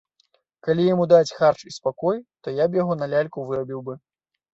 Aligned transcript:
Калі 0.67 0.85
яму 0.93 1.03
даць 1.11 1.35
харч 1.39 1.59
і 1.69 1.73
спакой, 1.75 2.17
то 2.47 2.53
я 2.63 2.67
б 2.69 2.79
яго 2.81 2.97
на 3.03 3.09
ляльку 3.13 3.45
вырабіў 3.51 3.85
бы. 3.91 3.97